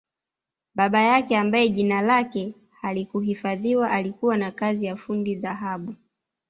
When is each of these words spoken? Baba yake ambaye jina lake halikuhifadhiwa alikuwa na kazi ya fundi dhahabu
Baba 0.75 1.01
yake 1.01 1.37
ambaye 1.37 1.69
jina 1.69 2.01
lake 2.01 2.55
halikuhifadhiwa 2.81 3.91
alikuwa 3.91 4.37
na 4.37 4.51
kazi 4.51 4.85
ya 4.85 4.95
fundi 4.95 5.35
dhahabu 5.35 5.95